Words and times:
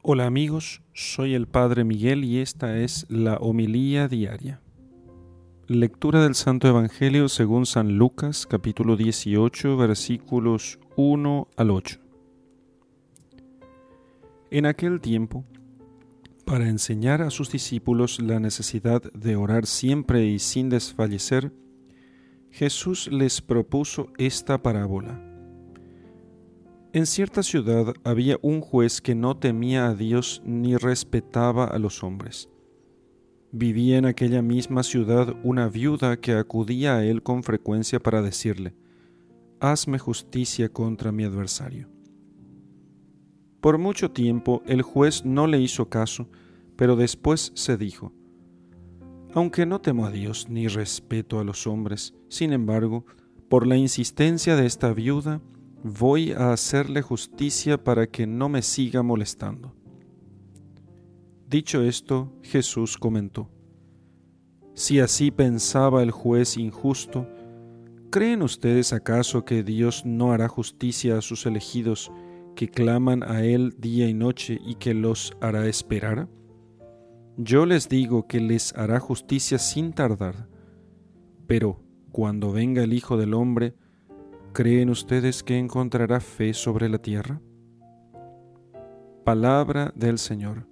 Hola 0.00 0.26
amigos, 0.26 0.80
soy 0.92 1.34
el 1.34 1.48
Padre 1.48 1.82
Miguel 1.82 2.24
y 2.24 2.38
esta 2.38 2.78
es 2.78 3.04
la 3.08 3.34
homilía 3.38 4.06
diaria. 4.06 4.60
Lectura 5.66 6.22
del 6.22 6.36
Santo 6.36 6.68
Evangelio 6.68 7.28
según 7.28 7.66
San 7.66 7.98
Lucas 7.98 8.46
capítulo 8.46 8.96
18 8.96 9.76
versículos 9.76 10.78
1 10.94 11.48
al 11.56 11.70
8. 11.72 11.98
En 14.52 14.66
aquel 14.66 15.00
tiempo, 15.00 15.44
para 16.46 16.68
enseñar 16.68 17.20
a 17.20 17.30
sus 17.30 17.50
discípulos 17.50 18.20
la 18.20 18.38
necesidad 18.38 19.02
de 19.12 19.34
orar 19.34 19.66
siempre 19.66 20.26
y 20.26 20.38
sin 20.38 20.68
desfallecer, 20.68 21.52
Jesús 22.50 23.08
les 23.10 23.42
propuso 23.42 24.12
esta 24.16 24.62
parábola. 24.62 25.27
En 26.98 27.06
cierta 27.06 27.44
ciudad 27.44 27.94
había 28.02 28.40
un 28.42 28.60
juez 28.60 29.00
que 29.00 29.14
no 29.14 29.36
temía 29.36 29.86
a 29.86 29.94
Dios 29.94 30.42
ni 30.44 30.76
respetaba 30.76 31.66
a 31.66 31.78
los 31.78 32.02
hombres. 32.02 32.48
Vivía 33.52 33.98
en 33.98 34.04
aquella 34.04 34.42
misma 34.42 34.82
ciudad 34.82 35.36
una 35.44 35.68
viuda 35.68 36.16
que 36.16 36.32
acudía 36.32 36.96
a 36.96 37.04
él 37.04 37.22
con 37.22 37.44
frecuencia 37.44 38.00
para 38.00 38.20
decirle, 38.20 38.74
Hazme 39.60 40.00
justicia 40.00 40.70
contra 40.70 41.12
mi 41.12 41.22
adversario. 41.22 41.88
Por 43.60 43.78
mucho 43.78 44.10
tiempo 44.10 44.64
el 44.66 44.82
juez 44.82 45.24
no 45.24 45.46
le 45.46 45.60
hizo 45.60 45.88
caso, 45.88 46.28
pero 46.74 46.96
después 46.96 47.52
se 47.54 47.76
dijo, 47.76 48.12
Aunque 49.34 49.66
no 49.66 49.80
temo 49.80 50.04
a 50.04 50.10
Dios 50.10 50.48
ni 50.48 50.66
respeto 50.66 51.38
a 51.38 51.44
los 51.44 51.68
hombres, 51.68 52.12
sin 52.28 52.52
embargo, 52.52 53.06
por 53.48 53.68
la 53.68 53.76
insistencia 53.76 54.56
de 54.56 54.66
esta 54.66 54.92
viuda, 54.92 55.40
voy 55.82 56.32
a 56.32 56.52
hacerle 56.52 57.02
justicia 57.02 57.82
para 57.82 58.06
que 58.06 58.26
no 58.26 58.48
me 58.48 58.62
siga 58.62 59.02
molestando. 59.02 59.74
Dicho 61.48 61.82
esto, 61.82 62.32
Jesús 62.42 62.98
comentó, 62.98 63.48
Si 64.74 65.00
así 65.00 65.30
pensaba 65.30 66.02
el 66.02 66.10
juez 66.10 66.56
injusto, 66.56 67.26
¿creen 68.10 68.42
ustedes 68.42 68.92
acaso 68.92 69.44
que 69.44 69.62
Dios 69.62 70.04
no 70.04 70.32
hará 70.32 70.48
justicia 70.48 71.18
a 71.18 71.22
sus 71.22 71.46
elegidos 71.46 72.12
que 72.54 72.68
claman 72.68 73.22
a 73.22 73.44
Él 73.44 73.74
día 73.78 74.08
y 74.08 74.14
noche 74.14 74.60
y 74.66 74.74
que 74.74 74.94
los 74.94 75.36
hará 75.40 75.66
esperar? 75.68 76.28
Yo 77.36 77.66
les 77.66 77.88
digo 77.88 78.26
que 78.26 78.40
les 78.40 78.74
hará 78.74 78.98
justicia 78.98 79.58
sin 79.58 79.92
tardar, 79.92 80.48
pero 81.46 81.80
cuando 82.10 82.50
venga 82.50 82.82
el 82.82 82.92
Hijo 82.92 83.16
del 83.16 83.32
Hombre, 83.32 83.74
¿Creen 84.58 84.90
ustedes 84.90 85.44
que 85.44 85.56
encontrará 85.56 86.18
fe 86.18 86.52
sobre 86.52 86.88
la 86.88 86.98
tierra? 86.98 87.40
Palabra 89.24 89.92
del 89.94 90.18
Señor. 90.18 90.66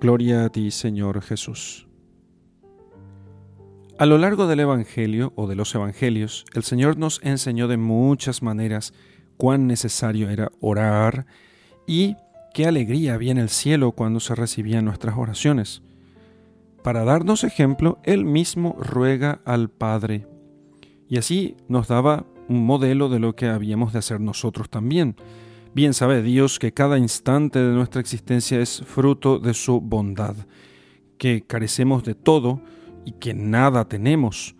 Gloria 0.00 0.44
a 0.44 0.48
ti, 0.48 0.72
Señor 0.72 1.22
Jesús. 1.22 1.86
A 3.96 4.06
lo 4.06 4.18
largo 4.18 4.48
del 4.48 4.58
Evangelio 4.58 5.32
o 5.36 5.46
de 5.46 5.54
los 5.54 5.72
Evangelios, 5.72 6.44
el 6.52 6.64
Señor 6.64 6.96
nos 6.96 7.20
enseñó 7.22 7.68
de 7.68 7.76
muchas 7.76 8.42
maneras 8.42 8.92
cuán 9.36 9.68
necesario 9.68 10.28
era 10.28 10.50
orar 10.60 11.26
y 11.86 12.16
qué 12.52 12.66
alegría 12.66 13.14
había 13.14 13.30
en 13.30 13.38
el 13.38 13.50
cielo 13.50 13.92
cuando 13.92 14.18
se 14.18 14.34
recibían 14.34 14.84
nuestras 14.84 15.16
oraciones. 15.16 15.84
Para 16.82 17.04
darnos 17.04 17.44
ejemplo, 17.44 18.00
Él 18.02 18.24
mismo 18.24 18.74
ruega 18.80 19.42
al 19.44 19.70
Padre. 19.70 20.26
Y 21.08 21.18
así 21.18 21.56
nos 21.68 21.86
daba 21.86 22.26
un 22.52 22.64
modelo 22.64 23.08
de 23.08 23.18
lo 23.18 23.34
que 23.34 23.46
habíamos 23.46 23.92
de 23.92 23.98
hacer 23.98 24.20
nosotros 24.20 24.70
también. 24.70 25.16
Bien 25.74 25.94
sabe 25.94 26.22
Dios 26.22 26.58
que 26.58 26.72
cada 26.72 26.98
instante 26.98 27.58
de 27.58 27.74
nuestra 27.74 28.00
existencia 28.00 28.60
es 28.60 28.82
fruto 28.86 29.38
de 29.38 29.54
su 29.54 29.80
bondad, 29.80 30.36
que 31.18 31.42
carecemos 31.46 32.04
de 32.04 32.14
todo 32.14 32.60
y 33.04 33.12
que 33.12 33.32
nada 33.32 33.88
tenemos. 33.88 34.54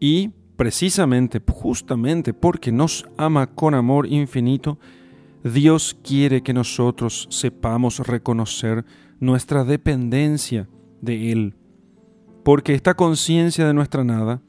Y 0.00 0.30
precisamente, 0.56 1.40
justamente 1.48 2.34
porque 2.34 2.72
nos 2.72 3.06
ama 3.16 3.46
con 3.46 3.74
amor 3.74 4.06
infinito, 4.06 4.78
Dios 5.44 5.96
quiere 6.02 6.42
que 6.42 6.52
nosotros 6.52 7.28
sepamos 7.30 8.00
reconocer 8.00 8.84
nuestra 9.20 9.64
dependencia 9.64 10.68
de 11.00 11.32
Él, 11.32 11.54
porque 12.42 12.74
esta 12.74 12.94
conciencia 12.94 13.66
de 13.66 13.72
nuestra 13.72 14.04
nada 14.04 14.42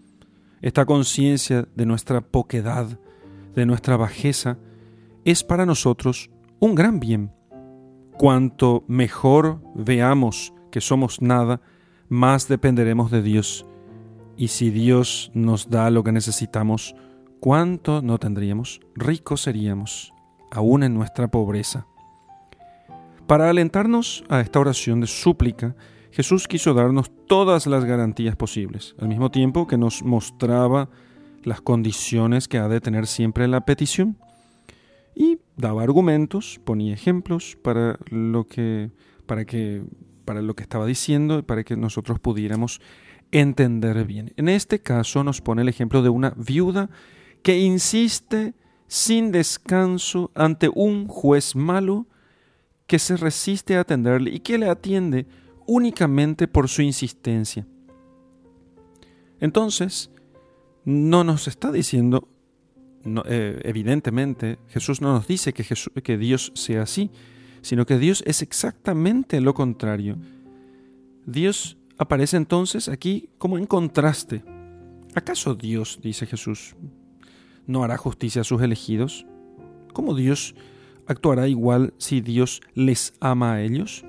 esta 0.62 0.86
conciencia 0.86 1.68
de 1.76 1.86
nuestra 1.86 2.22
poquedad, 2.22 3.00
de 3.56 3.66
nuestra 3.66 3.98
bajeza, 3.98 4.58
es 5.26 5.44
para 5.44 5.66
nosotros 5.66 6.30
un 6.60 6.76
gran 6.76 7.00
bien. 7.00 7.32
Cuanto 8.18 8.84
mejor 8.88 9.62
veamos 9.74 10.54
que 10.72 10.82
somos 10.82 11.22
nada, 11.22 11.62
más 12.10 12.48
dependeremos 12.48 13.10
de 13.12 13.22
Dios. 13.22 13.66
Y 14.38 14.50
si 14.50 14.70
Dios 14.70 15.32
nos 15.34 15.70
da 15.70 15.90
lo 15.90 16.04
que 16.04 16.12
necesitamos, 16.12 16.96
¿cuánto 17.40 18.02
no 18.02 18.20
tendríamos? 18.20 18.80
Ricos 18.96 19.42
seríamos, 19.42 20.14
aún 20.52 20.84
en 20.84 20.94
nuestra 20.94 21.30
pobreza. 21.30 21.88
Para 23.28 23.50
alentarnos 23.50 24.24
a 24.30 24.42
esta 24.42 24.60
oración 24.60 25.02
de 25.02 25.08
súplica, 25.08 25.76
Jesús 26.12 26.48
quiso 26.48 26.74
darnos 26.74 27.12
todas 27.28 27.68
las 27.68 27.86
garantías 27.86 28.36
posibles, 28.36 28.96
al 29.00 29.08
mismo 29.08 29.32
tiempo 29.32 29.68
que 29.68 29.78
nos 29.78 30.04
mostraba 30.04 30.90
las 31.44 31.62
condiciones 31.62 32.48
que 32.48 32.58
ha 32.58 32.68
de 32.68 32.82
tener 32.82 33.08
siempre 33.08 33.48
la 33.48 33.62
petición 33.62 34.18
y 35.16 35.40
daba 35.58 35.84
argumentos, 35.84 36.60
ponía 36.64 36.94
ejemplos 36.94 37.58
para 37.62 37.98
lo 38.10 38.46
que 38.46 38.92
para 39.26 39.46
que 39.46 39.84
para 40.26 40.42
lo 40.42 40.56
que 40.56 40.64
estaba 40.64 40.86
diciendo 40.86 41.40
y 41.40 41.42
para 41.42 41.64
que 41.64 41.76
nosotros 41.76 42.20
pudiéramos 42.20 42.82
entender 43.32 44.06
bien. 44.06 44.34
En 44.36 44.50
este 44.50 44.80
caso 44.80 45.24
nos 45.24 45.42
pone 45.42 45.62
el 45.62 45.70
ejemplo 45.70 46.02
de 46.02 46.10
una 46.10 46.34
viuda 46.36 46.90
que 47.42 47.60
insiste 47.60 48.54
sin 48.88 49.32
descanso 49.32 50.32
ante 50.36 50.70
un 50.74 51.08
juez 51.08 51.56
malo 51.56 52.08
que 52.88 53.00
se 53.00 53.16
resiste 53.16 53.78
a 53.78 53.82
atenderle 53.82 54.32
y 54.32 54.40
que 54.42 54.58
le 54.58 54.70
atiende 54.70 55.26
únicamente 55.66 56.48
por 56.48 56.70
su 56.70 56.82
insistencia. 56.82 57.68
Entonces, 59.40 60.12
no 60.86 61.24
nos 61.24 61.48
está 61.48 61.72
diciendo, 61.72 62.28
eh, 63.26 63.60
evidentemente, 63.64 64.60
Jesús 64.68 65.02
no 65.02 65.14
nos 65.14 65.28
dice 65.28 65.54
que, 65.54 65.66
que 66.04 66.18
Dios 66.18 66.52
sea 66.56 66.84
así, 66.84 67.12
sino 67.62 67.86
que 67.86 67.98
Dios 67.98 68.24
es 68.26 68.42
exactamente 68.42 69.42
lo 69.42 69.54
contrario. 69.54 70.18
Dios 71.26 71.78
aparece 71.98 72.38
entonces 72.38 72.90
aquí 72.90 73.30
como 73.38 73.58
en 73.58 73.66
contraste. 73.66 74.44
¿Acaso 75.14 75.56
Dios, 75.56 76.00
dice 76.02 76.26
Jesús, 76.26 76.76
no 77.68 77.84
hará 77.84 77.98
justicia 77.98 78.42
a 78.42 78.46
sus 78.46 78.62
elegidos? 78.62 79.26
¿Cómo 79.94 80.16
Dios 80.16 80.56
actuará 81.06 81.48
igual 81.48 81.94
si 81.98 82.22
Dios 82.22 82.62
les 82.74 83.14
ama 83.20 83.54
a 83.54 83.62
ellos? 83.62 84.06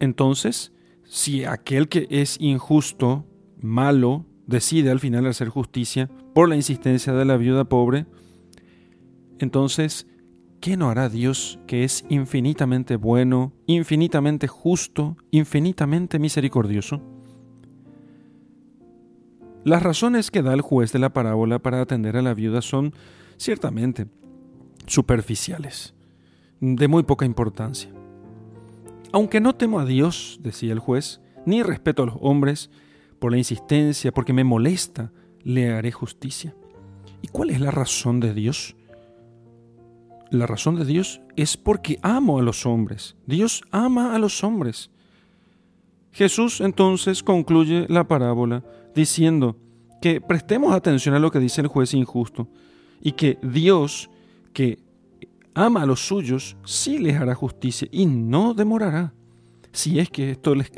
Entonces, 0.00 0.72
si 1.04 1.44
aquel 1.44 1.88
que 1.88 2.06
es 2.10 2.36
injusto, 2.40 3.26
malo, 3.60 4.26
decide 4.46 4.90
al 4.90 5.00
final 5.00 5.26
hacer 5.26 5.48
justicia 5.48 6.08
por 6.34 6.48
la 6.48 6.56
insistencia 6.56 7.12
de 7.12 7.24
la 7.24 7.36
viuda 7.36 7.64
pobre, 7.64 8.06
entonces, 9.38 10.06
¿qué 10.60 10.76
no 10.76 10.88
hará 10.88 11.08
Dios 11.08 11.58
que 11.66 11.84
es 11.84 12.04
infinitamente 12.08 12.96
bueno, 12.96 13.52
infinitamente 13.66 14.46
justo, 14.48 15.16
infinitamente 15.30 16.18
misericordioso? 16.18 17.02
Las 19.64 19.82
razones 19.82 20.30
que 20.30 20.42
da 20.42 20.54
el 20.54 20.60
juez 20.60 20.92
de 20.92 21.00
la 21.00 21.12
parábola 21.12 21.58
para 21.58 21.80
atender 21.80 22.16
a 22.16 22.22
la 22.22 22.34
viuda 22.34 22.62
son 22.62 22.94
ciertamente 23.36 24.06
superficiales, 24.86 25.94
de 26.60 26.88
muy 26.88 27.02
poca 27.02 27.26
importancia. 27.26 27.90
Aunque 29.12 29.40
no 29.40 29.54
temo 29.54 29.80
a 29.80 29.84
Dios, 29.84 30.38
decía 30.42 30.72
el 30.72 30.78
juez, 30.78 31.20
ni 31.44 31.62
respeto 31.62 32.02
a 32.02 32.06
los 32.06 32.16
hombres, 32.20 32.70
por 33.18 33.32
la 33.32 33.38
insistencia, 33.38 34.12
porque 34.12 34.32
me 34.32 34.44
molesta, 34.44 35.12
le 35.42 35.72
haré 35.72 35.92
justicia. 35.92 36.54
¿Y 37.22 37.28
cuál 37.28 37.50
es 37.50 37.60
la 37.60 37.70
razón 37.70 38.20
de 38.20 38.34
Dios? 38.34 38.76
La 40.30 40.46
razón 40.46 40.76
de 40.76 40.84
Dios 40.84 41.20
es 41.36 41.56
porque 41.56 41.98
amo 42.02 42.38
a 42.38 42.42
los 42.42 42.66
hombres. 42.66 43.16
Dios 43.26 43.62
ama 43.70 44.14
a 44.14 44.18
los 44.18 44.42
hombres. 44.42 44.90
Jesús 46.12 46.60
entonces 46.60 47.22
concluye 47.22 47.86
la 47.88 48.08
parábola 48.08 48.64
diciendo 48.94 49.56
que 50.00 50.20
prestemos 50.20 50.74
atención 50.74 51.14
a 51.14 51.18
lo 51.18 51.30
que 51.30 51.38
dice 51.38 51.60
el 51.60 51.66
juez 51.68 51.94
injusto 51.94 52.48
y 53.00 53.12
que 53.12 53.38
Dios, 53.42 54.10
que 54.52 54.78
ama 55.56 55.82
a 55.82 55.86
los 55.86 56.06
suyos, 56.06 56.56
sí 56.64 56.98
les 56.98 57.16
hará 57.16 57.34
justicia 57.34 57.88
y 57.90 58.06
no 58.06 58.54
demorará. 58.54 59.12
Si 59.72 59.98
es 59.98 60.08
que 60.10 60.30
esto 60.30 60.54
les 60.54 60.70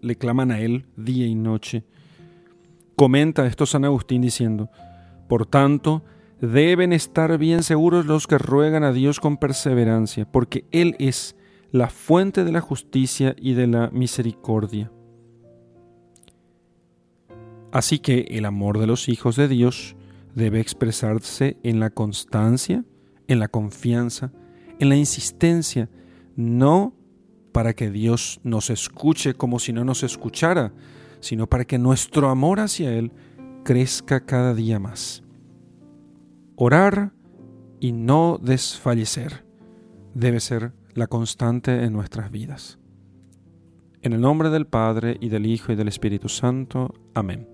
le 0.00 0.16
claman 0.16 0.50
a 0.50 0.60
él 0.60 0.86
día 0.96 1.26
y 1.26 1.34
noche. 1.34 1.84
Comenta 2.96 3.46
esto 3.46 3.66
San 3.66 3.84
Agustín 3.84 4.22
diciendo, 4.22 4.70
por 5.28 5.46
tanto, 5.46 6.02
Deben 6.42 6.92
estar 6.92 7.38
bien 7.38 7.62
seguros 7.62 8.04
los 8.04 8.26
que 8.26 8.36
ruegan 8.36 8.82
a 8.82 8.92
Dios 8.92 9.20
con 9.20 9.36
perseverancia, 9.36 10.24
porque 10.24 10.64
Él 10.72 10.96
es 10.98 11.36
la 11.70 11.88
fuente 11.88 12.42
de 12.42 12.50
la 12.50 12.60
justicia 12.60 13.36
y 13.38 13.54
de 13.54 13.68
la 13.68 13.90
misericordia. 13.90 14.90
Así 17.70 18.00
que 18.00 18.26
el 18.30 18.44
amor 18.44 18.80
de 18.80 18.88
los 18.88 19.08
hijos 19.08 19.36
de 19.36 19.46
Dios 19.46 19.94
debe 20.34 20.58
expresarse 20.58 21.58
en 21.62 21.78
la 21.78 21.90
constancia, 21.90 22.84
en 23.32 23.40
la 23.40 23.48
confianza, 23.48 24.32
en 24.78 24.88
la 24.88 24.96
insistencia, 24.96 25.88
no 26.36 26.94
para 27.52 27.74
que 27.74 27.90
Dios 27.90 28.40
nos 28.42 28.70
escuche 28.70 29.34
como 29.34 29.58
si 29.58 29.72
no 29.72 29.84
nos 29.84 30.02
escuchara, 30.02 30.72
sino 31.20 31.46
para 31.46 31.64
que 31.64 31.78
nuestro 31.78 32.30
amor 32.30 32.60
hacia 32.60 32.92
Él 32.92 33.12
crezca 33.64 34.24
cada 34.24 34.54
día 34.54 34.78
más. 34.78 35.22
Orar 36.56 37.12
y 37.80 37.92
no 37.92 38.38
desfallecer 38.42 39.44
debe 40.14 40.40
ser 40.40 40.72
la 40.94 41.06
constante 41.06 41.84
en 41.84 41.92
nuestras 41.92 42.30
vidas. 42.30 42.78
En 44.02 44.12
el 44.12 44.20
nombre 44.20 44.50
del 44.50 44.66
Padre 44.66 45.16
y 45.20 45.28
del 45.28 45.46
Hijo 45.46 45.72
y 45.72 45.76
del 45.76 45.88
Espíritu 45.88 46.28
Santo. 46.28 46.92
Amén. 47.14 47.51